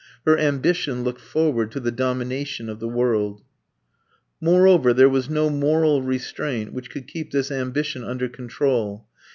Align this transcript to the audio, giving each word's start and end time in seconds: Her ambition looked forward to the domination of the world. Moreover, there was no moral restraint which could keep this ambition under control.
Her 0.25 0.35
ambition 0.35 1.03
looked 1.03 1.21
forward 1.21 1.69
to 1.73 1.79
the 1.79 1.91
domination 1.91 2.69
of 2.69 2.79
the 2.79 2.89
world. 2.89 3.43
Moreover, 4.41 4.95
there 4.95 5.07
was 5.07 5.29
no 5.29 5.51
moral 5.51 6.01
restraint 6.01 6.73
which 6.73 6.89
could 6.89 7.05
keep 7.05 7.29
this 7.29 7.51
ambition 7.51 8.03
under 8.03 8.27
control. 8.27 9.05